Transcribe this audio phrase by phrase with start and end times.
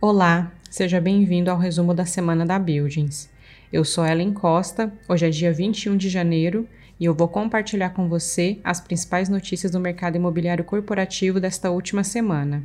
[0.00, 3.28] Olá, seja bem-vindo ao resumo da semana da Buildings.
[3.72, 6.68] Eu sou Ellen Costa, hoje é dia 21 de janeiro
[7.00, 12.04] e eu vou compartilhar com você as principais notícias do mercado imobiliário corporativo desta última
[12.04, 12.62] semana.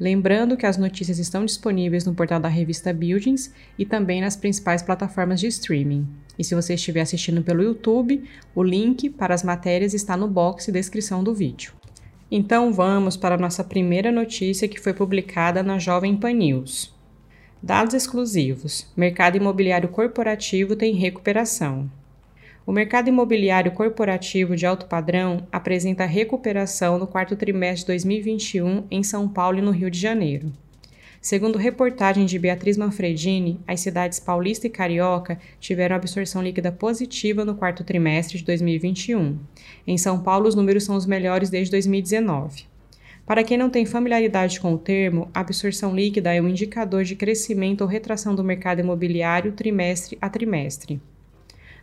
[0.00, 4.80] Lembrando que as notícias estão disponíveis no portal da revista Buildings e também nas principais
[4.80, 6.08] plataformas de streaming.
[6.38, 10.64] E se você estiver assistindo pelo YouTube, o link para as matérias está no box
[10.64, 11.81] de descrição do vídeo.
[12.34, 16.90] Então vamos para nossa primeira notícia que foi publicada na Jovem Pan News.
[17.62, 21.90] Dados exclusivos: Mercado imobiliário corporativo tem recuperação.
[22.64, 29.02] O mercado imobiliário corporativo de alto padrão apresenta recuperação no quarto trimestre de 2021 em
[29.02, 30.50] São Paulo e no Rio de Janeiro.
[31.22, 37.54] Segundo reportagem de Beatriz Manfredini, as cidades Paulista e Carioca tiveram absorção líquida positiva no
[37.54, 39.38] quarto trimestre de 2021.
[39.86, 42.64] Em São Paulo, os números são os melhores desde 2019.
[43.24, 47.82] Para quem não tem familiaridade com o termo, absorção líquida é um indicador de crescimento
[47.82, 51.00] ou retração do mercado imobiliário trimestre a trimestre.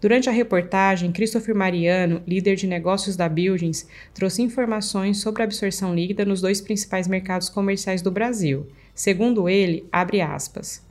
[0.00, 5.92] Durante a reportagem, Christopher Mariano, líder de negócios da Buildings, trouxe informações sobre a absorção
[5.92, 10.84] líquida nos dois principais mercados comerciais do Brasil, Segundo ele, abre aspas,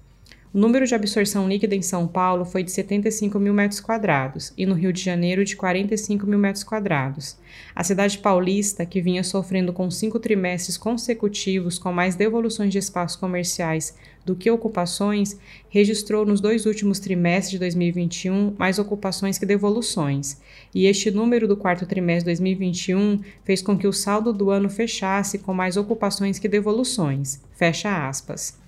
[0.53, 4.67] o número de absorção líquida em São Paulo foi de 75 mil metros quadrados e
[4.67, 7.35] no Rio de Janeiro de 45 mil metros quadrados.
[7.73, 13.17] A cidade paulista, que vinha sofrendo com cinco trimestres consecutivos com mais devoluções de espaços
[13.17, 15.35] comerciais do que ocupações,
[15.69, 20.39] registrou nos dois últimos trimestres de 2021 mais ocupações que devoluções,
[20.73, 24.69] e este número do quarto trimestre de 2021 fez com que o saldo do ano
[24.69, 27.41] fechasse com mais ocupações que devoluções.
[27.55, 28.62] Fecha aspas.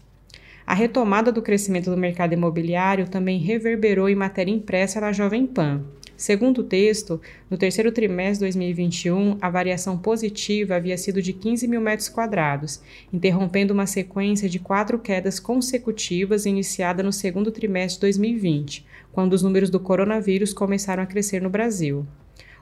[0.67, 5.83] A retomada do crescimento do mercado imobiliário também reverberou em matéria impressa na Jovem Pan.
[6.17, 7.21] Segundo o texto,
[7.51, 12.81] no terceiro trimestre de 2021, a variação positiva havia sido de 15 mil metros quadrados,
[13.13, 19.43] interrompendo uma sequência de quatro quedas consecutivas iniciada no segundo trimestre de 2020, quando os
[19.43, 22.07] números do coronavírus começaram a crescer no Brasil.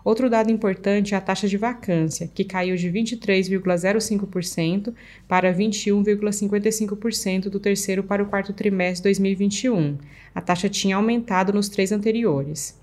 [0.03, 4.93] Outro dado importante é a taxa de vacância, que caiu de 23,05%
[5.27, 9.97] para 21,55% do terceiro para o quarto trimestre de 2021.
[10.35, 12.77] A taxa tinha aumentado nos três anteriores.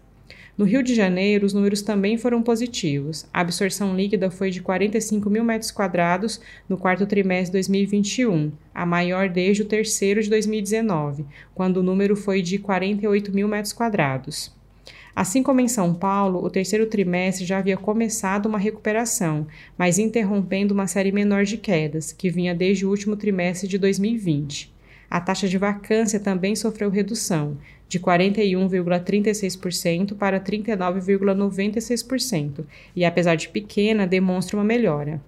[0.56, 3.26] No Rio de Janeiro, os números também foram positivos.
[3.32, 8.84] A absorção líquida foi de 45 mil metros quadrados no quarto trimestre de 2021, a
[8.84, 14.52] maior desde o terceiro de 2019, quando o número foi de 48 mil metros quadrados.
[15.14, 20.72] Assim como em São Paulo, o terceiro trimestre já havia começado uma recuperação, mas interrompendo
[20.72, 24.72] uma série menor de quedas, que vinha desde o último trimestre de 2020.
[25.10, 34.06] A taxa de vacância também sofreu redução, de 41,36% para 39,96%, e apesar de pequena,
[34.06, 35.20] demonstra uma melhora.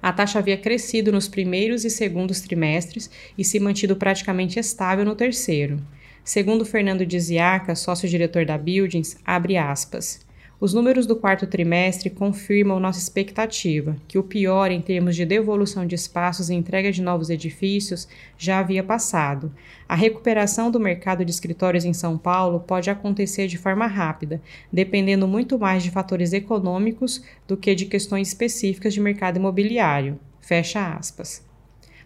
[0.00, 5.14] A taxa havia crescido nos primeiros e segundos trimestres e se mantido praticamente estável no
[5.14, 5.78] terceiro.
[6.26, 10.26] Segundo Fernando Diziaca, sócio-diretor da Buildings, abre aspas.
[10.58, 15.86] Os números do quarto trimestre confirmam nossa expectativa, que o pior em termos de devolução
[15.86, 19.54] de espaços e entrega de novos edifícios já havia passado.
[19.88, 25.28] A recuperação do mercado de escritórios em São Paulo pode acontecer de forma rápida, dependendo
[25.28, 30.18] muito mais de fatores econômicos do que de questões específicas de mercado imobiliário.
[30.40, 31.46] Fecha aspas.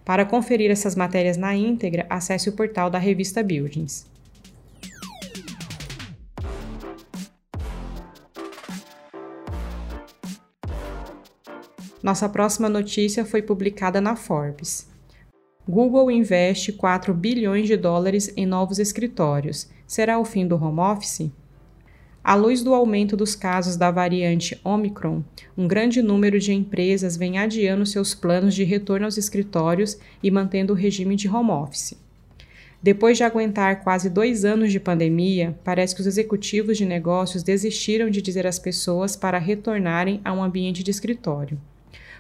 [0.05, 4.09] Para conferir essas matérias na íntegra, acesse o portal da revista Buildings.
[12.03, 14.89] Nossa próxima notícia foi publicada na Forbes.
[15.69, 19.69] Google investe 4 bilhões de dólares em novos escritórios.
[19.87, 21.31] Será o fim do home office?
[22.23, 25.25] À luz do aumento dos casos da variante Omicron,
[25.57, 30.75] um grande número de empresas vem adiando seus planos de retorno aos escritórios e mantendo
[30.75, 31.97] o regime de home office.
[32.83, 38.11] Depois de aguentar quase dois anos de pandemia, parece que os executivos de negócios desistiram
[38.11, 41.59] de dizer às pessoas para retornarem a um ambiente de escritório.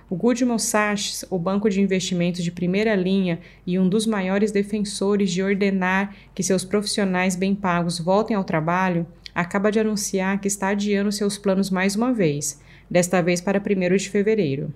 [0.08, 5.30] O Goldman Sachs, o banco de investimentos de primeira linha e um dos maiores defensores
[5.30, 9.06] de ordenar que seus profissionais bem pagos voltem ao trabalho,
[9.40, 12.60] acaba de anunciar que está adiando seus planos mais uma vez,
[12.90, 14.72] desta vez para 1 de fevereiro.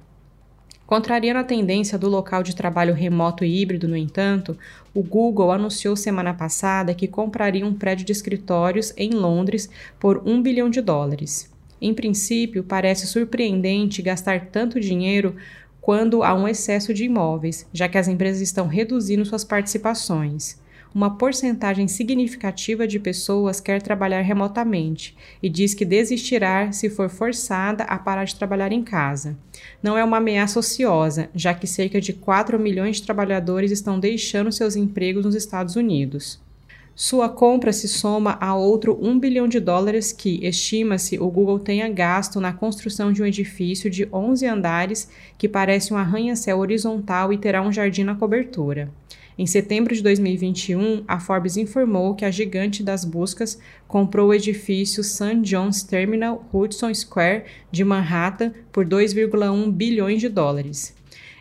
[0.87, 4.57] Contrariando a tendência do local de trabalho remoto e híbrido, no entanto,
[4.93, 9.69] o Google anunciou semana passada que compraria um prédio de escritórios em Londres
[9.99, 11.51] por 1 bilhão de dólares.
[11.81, 15.37] Em princípio, parece surpreendente gastar tanto dinheiro
[15.81, 20.59] quando há um excesso de imóveis, já que as empresas estão reduzindo suas participações.
[20.95, 27.83] Uma porcentagem significativa de pessoas quer trabalhar remotamente e diz que desistirá se for forçada
[27.85, 29.37] a parar de trabalhar em casa.
[29.83, 34.53] Não é uma ameaça ociosa, já que cerca de 4 milhões de trabalhadores estão deixando
[34.53, 36.41] seus empregos nos Estados Unidos.
[36.97, 41.89] Sua compra se soma a outro 1 bilhão de dólares que, estima-se, o Google tenha
[41.89, 47.39] gasto na construção de um edifício de 11 andares que parece um arranha-céu horizontal e
[47.39, 48.89] terá um jardim na cobertura.
[49.37, 53.59] Em setembro de 2021, a Forbes informou que a gigante das buscas
[53.89, 55.41] comprou o edifício St.
[55.43, 60.95] John's Terminal Hudson Square de Manhattan por 2,1 bilhões de dólares.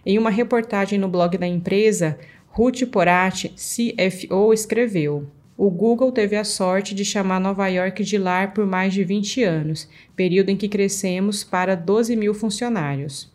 [0.03, 2.17] Em uma reportagem no blog da empresa,
[2.47, 8.55] Ruth Porati, CFO, escreveu: o Google teve a sorte de chamar Nova York de lar
[8.55, 13.32] por mais de 20 anos, período em que crescemos para 12 mil funcionários.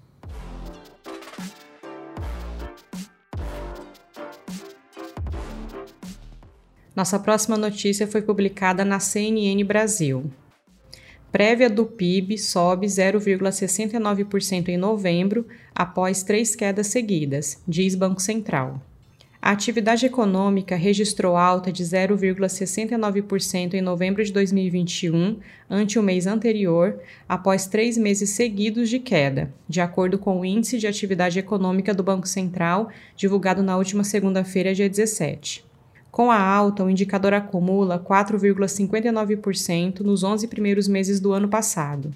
[6.99, 10.29] Nossa próxima notícia foi publicada na CNN Brasil.
[11.31, 18.83] Prévia do PIB sobe 0,69% em novembro, após três quedas seguidas, diz Banco Central.
[19.41, 25.39] A atividade econômica registrou alta de 0,69% em novembro de 2021,
[25.71, 26.99] ante o mês anterior,
[27.29, 32.03] após três meses seguidos de queda, de acordo com o Índice de Atividade Econômica do
[32.03, 35.68] Banco Central, divulgado na última segunda-feira, dia 17.
[36.10, 42.12] Com a alta, o indicador acumula 4,59% nos 11 primeiros meses do ano passado.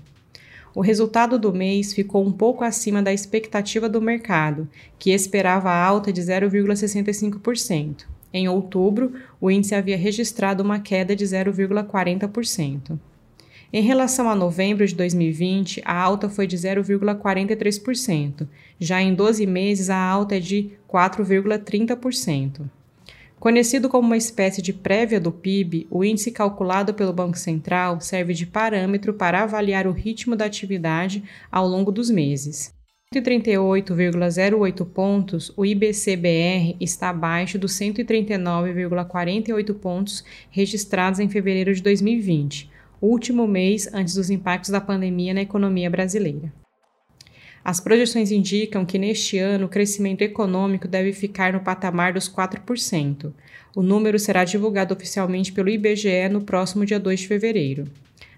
[0.74, 4.66] O resultado do mês ficou um pouco acima da expectativa do mercado,
[4.98, 8.06] que esperava alta de 0,65%.
[8.32, 12.98] Em outubro, o índice havia registrado uma queda de 0,40%.
[13.70, 18.48] Em relação a novembro de 2020, a alta foi de 0,43%.
[18.80, 22.62] Já em 12 meses, a alta é de 4,30%.
[23.42, 28.34] Conhecido como uma espécie de prévia do PIB, o índice calculado pelo Banco Central serve
[28.34, 32.72] de parâmetro para avaliar o ritmo da atividade ao longo dos meses.
[33.12, 43.48] 138,08 pontos, o IBCBR está abaixo dos 139,48 pontos registrados em fevereiro de 2020, último
[43.48, 46.61] mês antes dos impactos da pandemia na economia brasileira.
[47.64, 53.32] As projeções indicam que neste ano o crescimento econômico deve ficar no patamar dos 4%.
[53.76, 57.86] O número será divulgado oficialmente pelo IBGE no próximo dia 2 de fevereiro.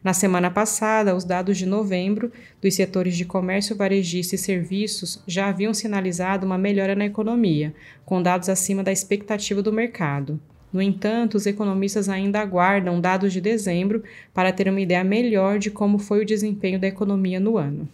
[0.02, 2.30] Na semana passada, os dados de novembro
[2.60, 7.74] dos setores de comércio varejista e serviços já haviam sinalizado uma melhora na economia,
[8.04, 10.38] com dados acima da expectativa do mercado.
[10.70, 14.02] No entanto, os economistas ainda aguardam dados de dezembro
[14.34, 17.88] para ter uma ideia melhor de como foi o desempenho da economia no ano.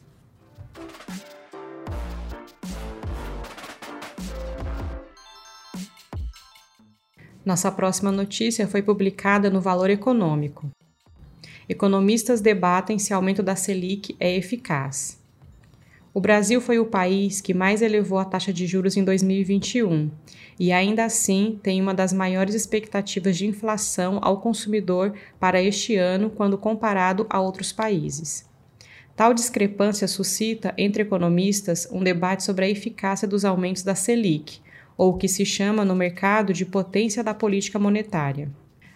[7.45, 10.69] Nossa próxima notícia foi publicada no Valor Econômico.
[11.67, 15.19] Economistas debatem se aumento da Selic é eficaz.
[16.13, 20.11] O Brasil foi o país que mais elevou a taxa de juros em 2021
[20.59, 26.29] e, ainda assim, tem uma das maiores expectativas de inflação ao consumidor para este ano
[26.29, 28.45] quando comparado a outros países.
[29.17, 34.61] Tal discrepância suscita, entre economistas, um debate sobre a eficácia dos aumentos da Selic,
[35.01, 38.51] ou o que se chama no mercado de potência da política monetária.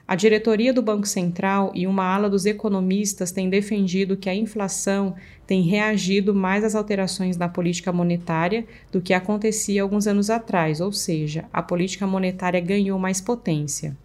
[0.06, 5.14] A diretoria do Banco Central e uma ala dos economistas têm defendido que a inflação
[5.46, 10.92] tem reagido mais às alterações na política monetária do que acontecia alguns anos atrás, ou
[10.92, 13.96] seja, a política monetária ganhou mais potência.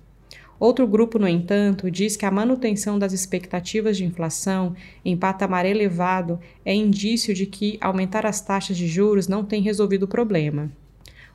[0.57, 4.73] Outro grupo, no entanto, diz que a manutenção das expectativas de inflação
[5.03, 10.03] em patamar elevado é indício de que aumentar as taxas de juros não tem resolvido
[10.03, 10.71] o problema.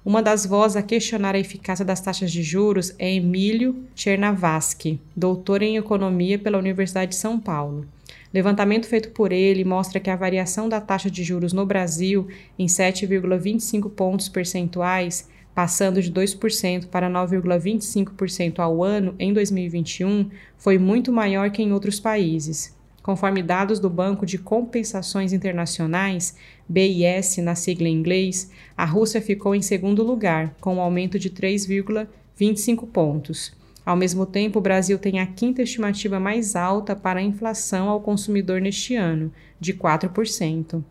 [0.04, 5.62] Uma das vozes a questionar a eficácia das taxas de juros é Emílio Chernavasky, doutor
[5.62, 7.86] em economia pela Universidade de São Paulo.
[8.32, 12.66] Levantamento feito por ele mostra que a variação da taxa de juros no Brasil em
[12.66, 21.50] 7,25 pontos percentuais, passando de 2% para 9,25% ao ano em 2021, foi muito maior
[21.50, 22.73] que em outros países.
[23.04, 26.34] Conforme dados do Banco de Compensações Internacionais,
[26.66, 31.28] BIS na sigla em inglês, a Rússia ficou em segundo lugar, com um aumento de
[31.28, 33.54] 3,25 pontos.
[33.84, 38.00] Ao mesmo tempo, o Brasil tem a quinta estimativa mais alta para a inflação ao
[38.00, 39.30] consumidor neste ano,
[39.60, 40.82] de 4%.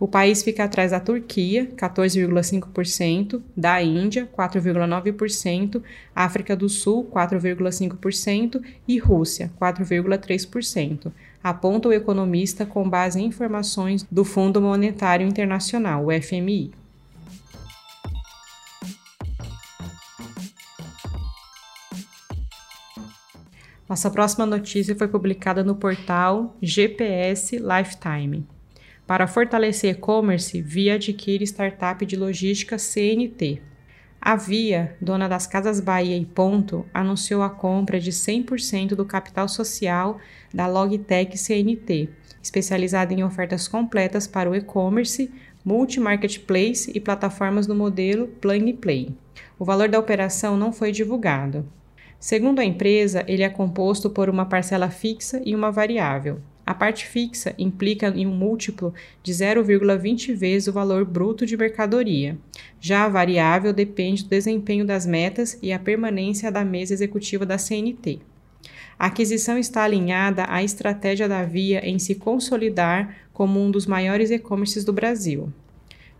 [0.00, 5.82] O país fica atrás da Turquia, 14,5%, da Índia, 4,9%,
[6.14, 14.24] África do Sul, 4,5% e Rússia, 4,3%, aponta o economista com base em informações do
[14.24, 16.72] Fundo Monetário Internacional, o FMI.
[23.88, 28.46] Nossa próxima notícia foi publicada no portal GPS Lifetime.
[29.04, 33.60] Para fortalecer e-commerce, Via adquire startup de logística CNT.
[34.22, 39.48] A Via, dona das Casas Bahia e Ponto, anunciou a compra de 100% do capital
[39.48, 40.18] social
[40.52, 42.10] da Logitech CNT,
[42.42, 45.32] especializada em ofertas completas para o e-commerce,
[45.64, 49.16] multi-marketplace e plataformas no modelo Plug Play.
[49.58, 51.66] O valor da operação não foi divulgado.
[52.18, 56.42] Segundo a empresa, ele é composto por uma parcela fixa e uma variável.
[56.70, 62.38] A parte fixa implica em um múltiplo de 0,20 vezes o valor bruto de mercadoria.
[62.80, 67.58] Já a variável depende do desempenho das metas e a permanência da mesa executiva da
[67.58, 68.20] CNT.
[68.96, 74.30] A aquisição está alinhada à estratégia da Via em se consolidar como um dos maiores
[74.30, 75.52] e-commerces do Brasil.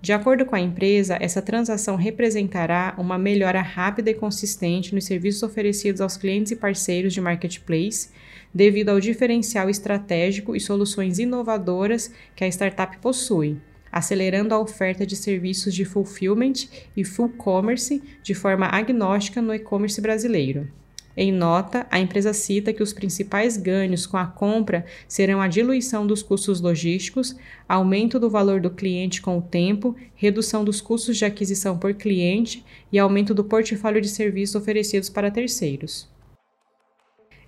[0.03, 5.43] De acordo com a empresa, essa transação representará uma melhora rápida e consistente nos serviços
[5.43, 8.09] oferecidos aos clientes e parceiros de marketplace,
[8.53, 13.59] devido ao diferencial estratégico e soluções inovadoras que a startup possui,
[13.93, 16.67] acelerando a oferta de serviços de fulfillment
[16.97, 20.80] e full commerce de forma agnóstica no e-commerce brasileiro.
[21.17, 26.07] Em nota, a empresa cita que os principais ganhos com a compra serão a diluição
[26.07, 27.35] dos custos logísticos,
[27.69, 32.65] aumento do valor do cliente com o tempo, redução dos custos de aquisição por cliente
[32.93, 36.09] e aumento do portfólio de serviços oferecidos para terceiros.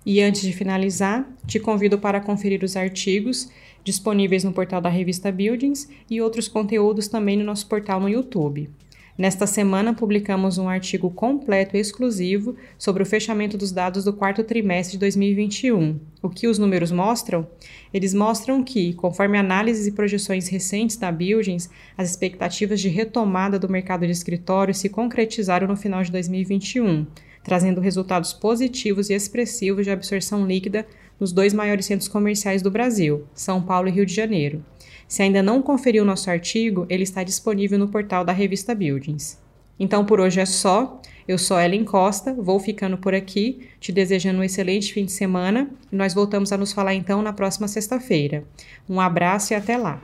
[0.05, 3.49] E antes de finalizar, te convido para conferir os artigos
[3.85, 8.69] disponíveis no portal da revista Buildings e outros conteúdos também no nosso portal no YouTube.
[9.15, 14.43] Nesta semana, publicamos um artigo completo e exclusivo sobre o fechamento dos dados do quarto
[14.43, 15.99] trimestre de 2021.
[16.19, 17.47] O que os números mostram?
[17.93, 23.69] Eles mostram que, conforme análises e projeções recentes da Buildings, as expectativas de retomada do
[23.69, 27.05] mercado de escritório se concretizaram no final de 2021,
[27.43, 30.87] trazendo resultados positivos e expressivos de absorção líquida
[31.19, 34.65] nos dois maiores centros comerciais do Brasil, São Paulo e Rio de Janeiro.
[35.07, 39.39] Se ainda não conferiu nosso artigo, ele está disponível no portal da revista Buildings.
[39.79, 41.01] Então por hoje é só.
[41.27, 45.69] Eu sou Ellen Costa, vou ficando por aqui, te desejando um excelente fim de semana
[45.91, 48.43] e nós voltamos a nos falar então na próxima sexta-feira.
[48.89, 50.01] Um abraço e até lá!